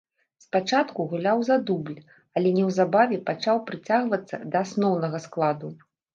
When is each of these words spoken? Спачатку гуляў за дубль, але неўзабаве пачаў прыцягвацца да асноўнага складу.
Спачатку 0.43 1.03
гуляў 1.11 1.43
за 1.49 1.57
дубль, 1.67 1.99
але 2.41 2.49
неўзабаве 2.57 3.21
пачаў 3.29 3.63
прыцягвацца 3.69 4.43
да 4.51 4.57
асноўнага 4.69 5.17
складу. 5.29 5.73